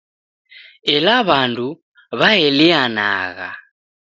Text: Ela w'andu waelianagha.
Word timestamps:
Ela 0.93 1.15
w'andu 1.27 1.67
waelianagha. 2.19 3.49